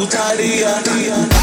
[0.00, 1.39] Putaria.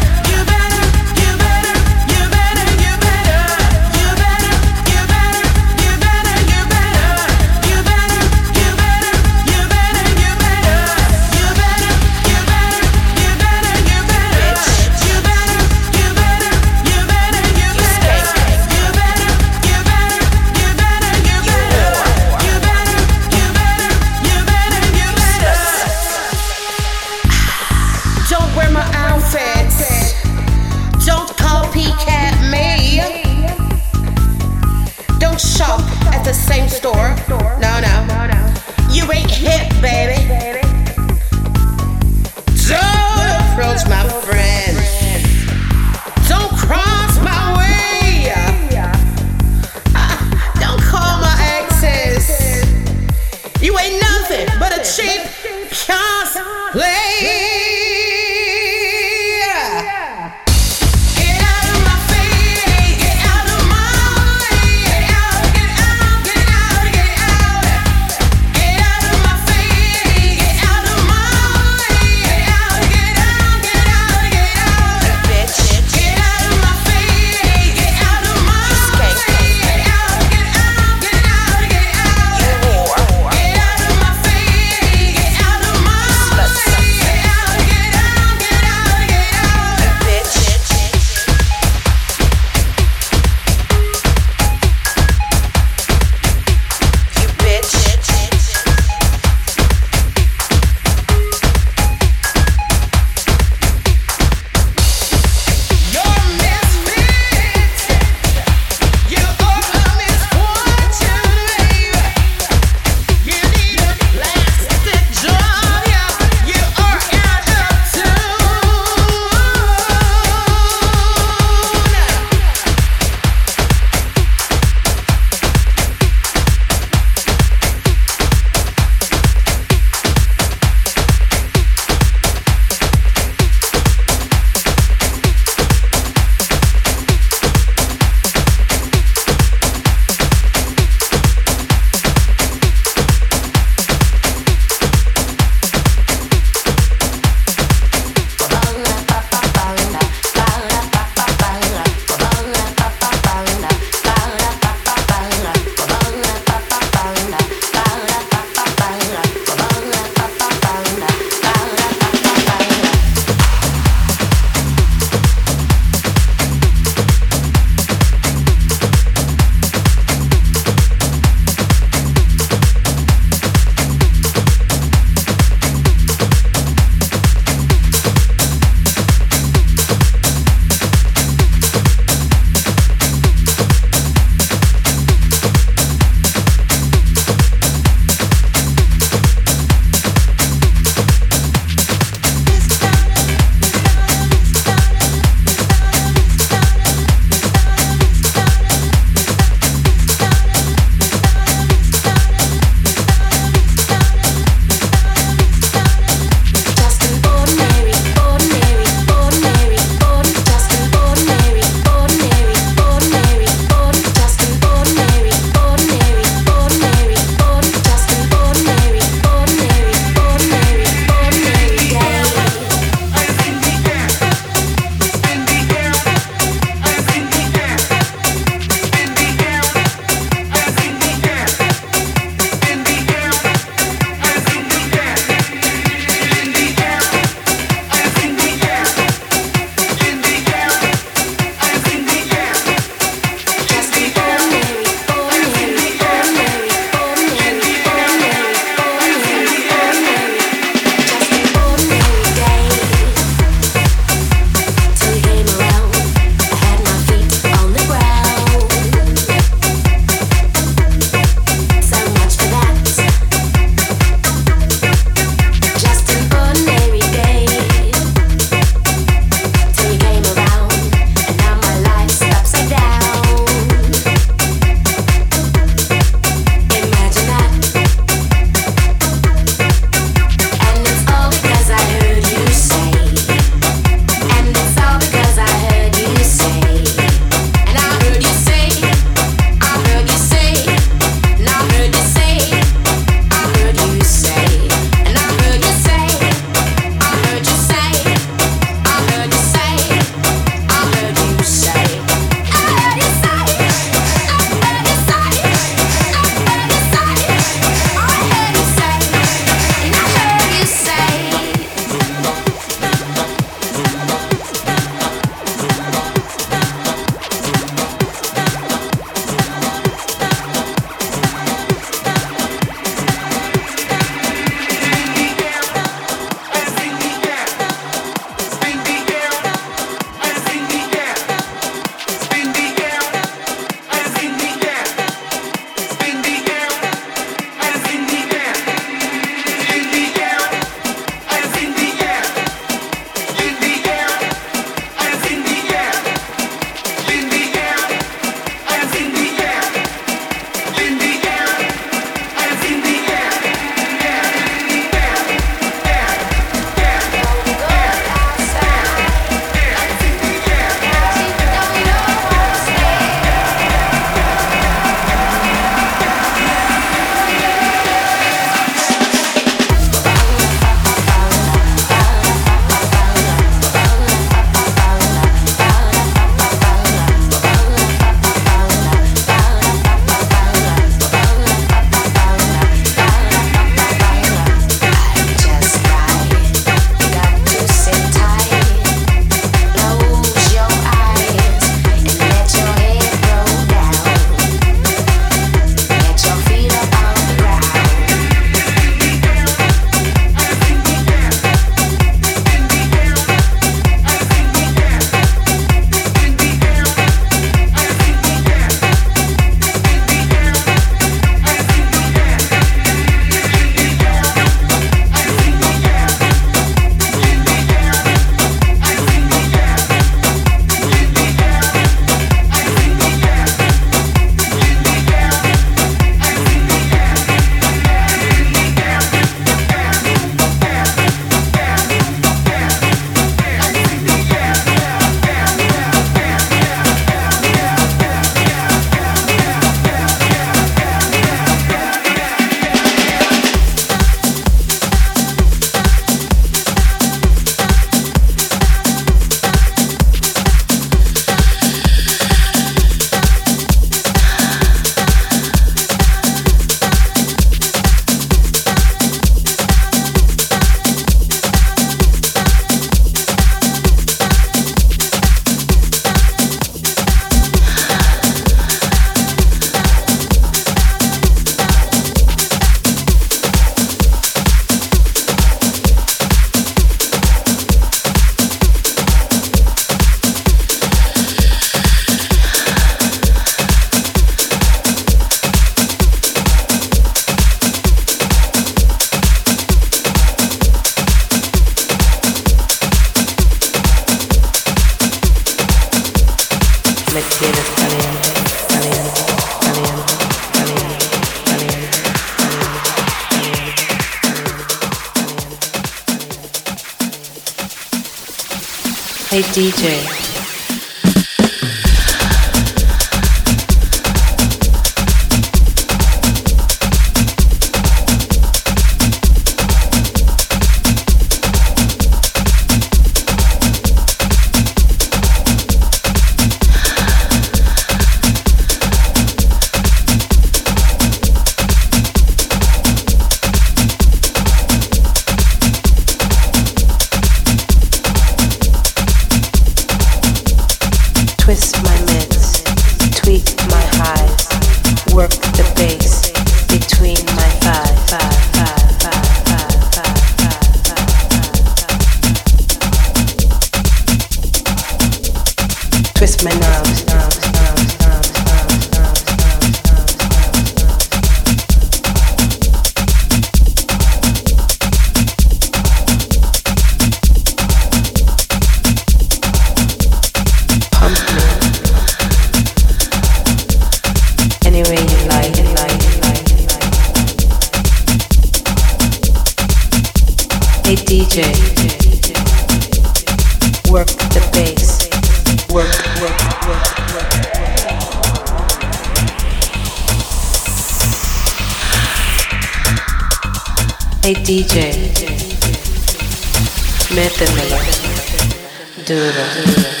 [599.05, 600.00] 对对对对对。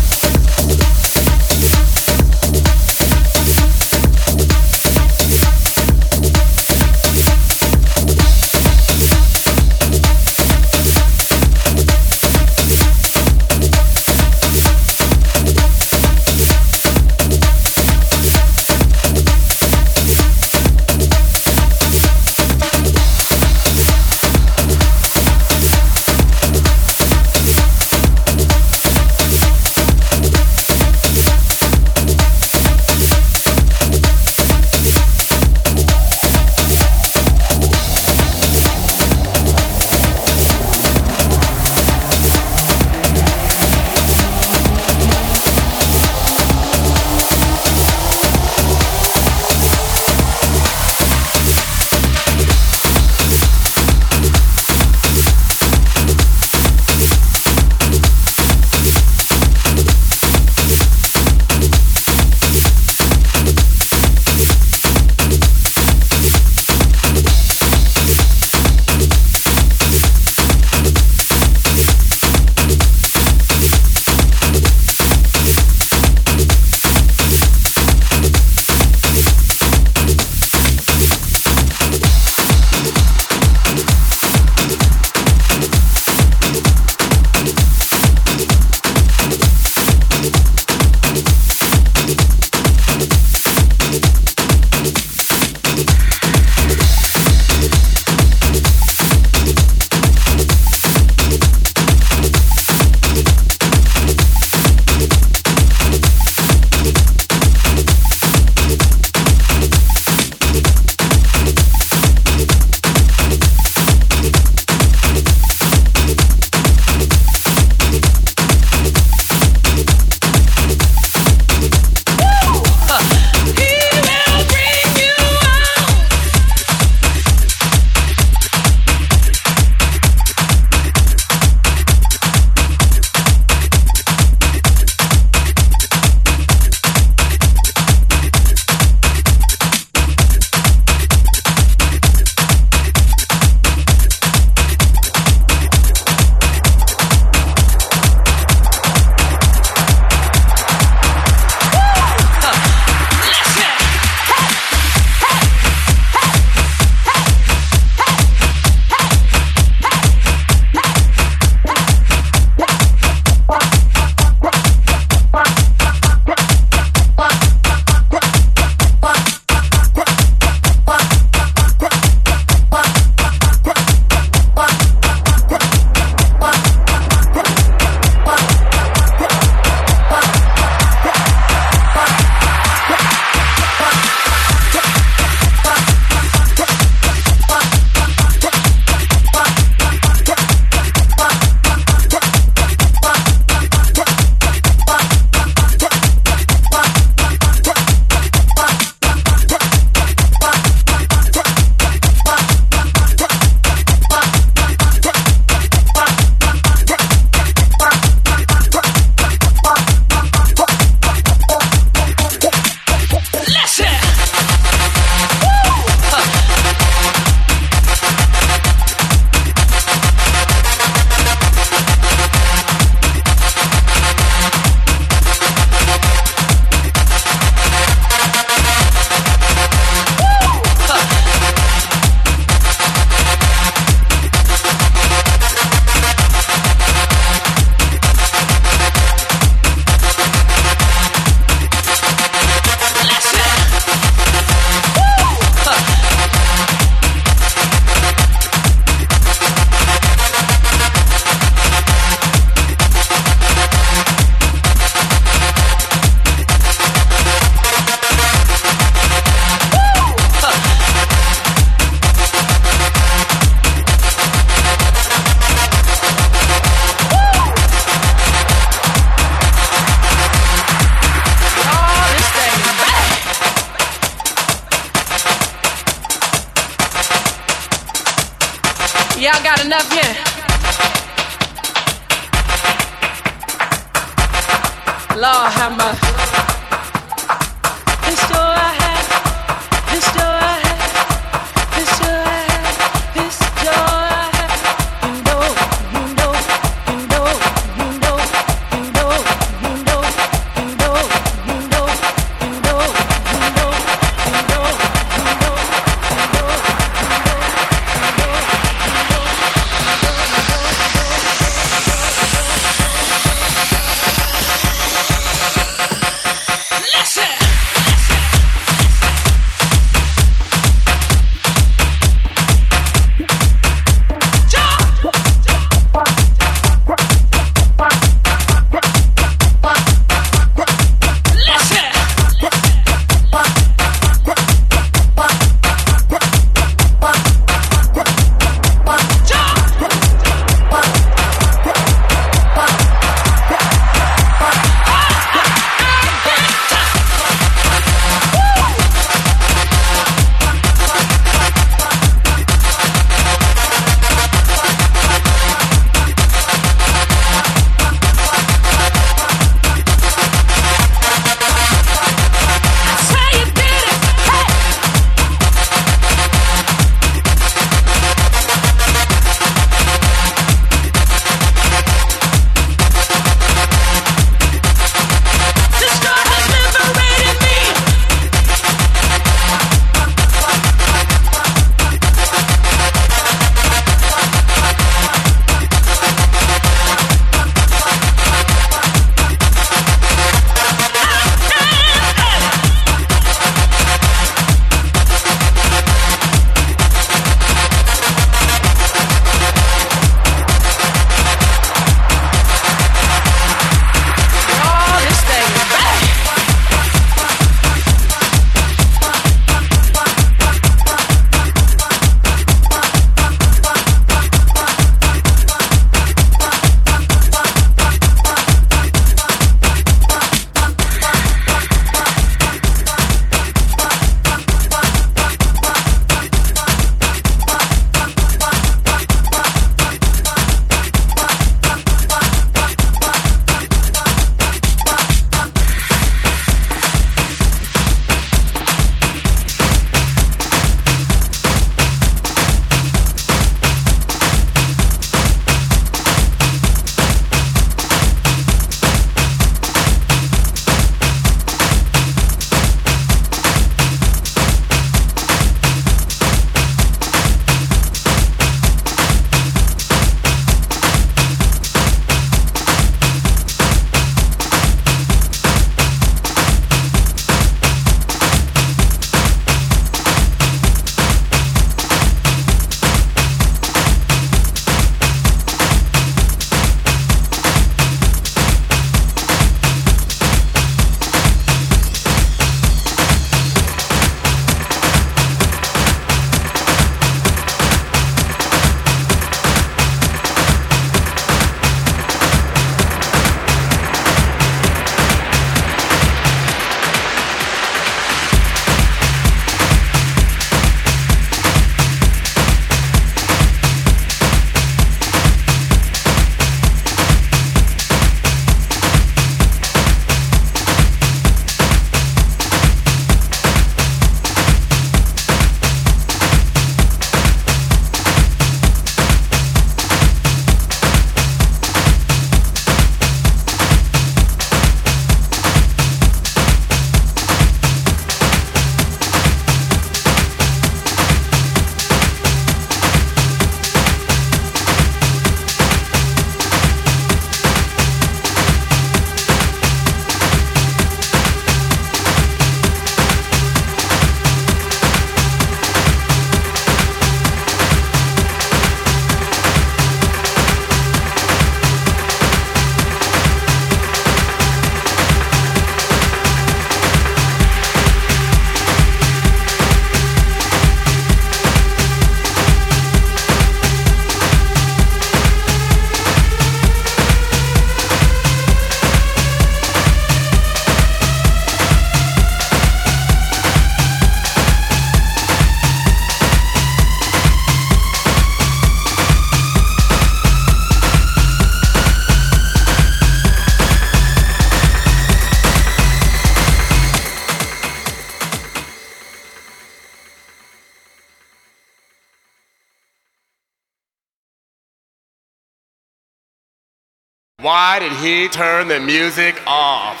[598.08, 600.00] he turned the music off.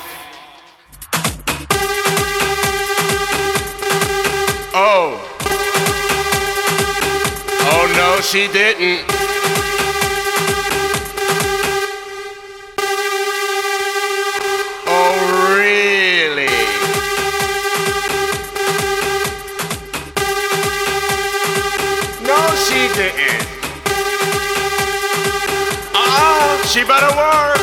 [4.74, 5.20] Oh.
[7.70, 9.04] Oh no, she didn't.
[14.86, 15.14] Oh,
[15.58, 16.46] really?
[22.26, 23.46] No, she didn't.
[25.94, 27.57] Uh-uh, she better work.